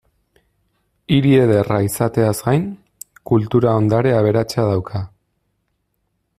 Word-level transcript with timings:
Hiri 1.17 1.33
ederra 1.41 1.77
izateaz 1.89 2.33
gain, 2.49 2.65
kultura-ondare 3.33 4.17
aberatsa 4.23 4.69
dauka. 4.73 5.07